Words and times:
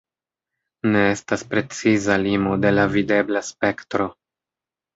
Ne 0.95 1.03
estas 1.15 1.43
preciza 1.51 2.17
limo 2.23 2.57
de 2.65 2.73
la 2.79 2.89
videbla 2.97 3.47
spektro. 3.53 4.13